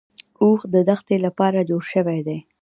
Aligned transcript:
اوښ 0.41 0.59
د 0.73 0.75
دښتې 0.89 1.17
لپاره 1.25 1.67
جوړ 1.69 1.83
شوی 1.93 2.19
دی 2.27 2.39